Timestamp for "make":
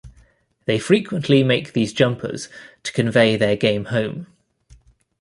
1.43-1.73